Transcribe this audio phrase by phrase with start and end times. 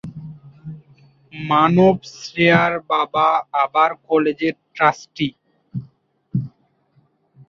[1.33, 3.27] মানভ-শ্রেয়ার বাবা
[3.63, 5.27] আবার কলেজের ট্রাস্টি।